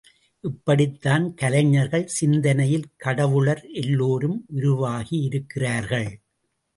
[0.43, 6.09] இப்படித்தான் கலைஞர்கள் சிந்தனையில் கடவுளர் எல்லோரும் உருவாகியிருக்கிறார்கள்.